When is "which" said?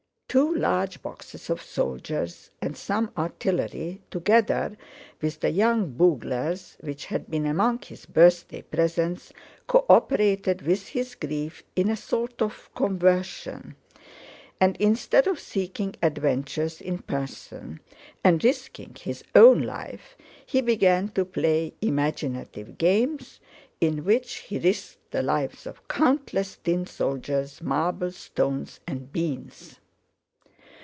6.79-7.07, 24.05-24.35